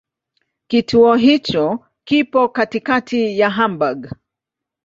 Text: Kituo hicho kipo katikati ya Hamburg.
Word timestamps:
Kituo 0.67 1.15
hicho 1.15 1.79
kipo 2.03 2.49
katikati 2.49 3.39
ya 3.39 3.49
Hamburg. 3.49 4.09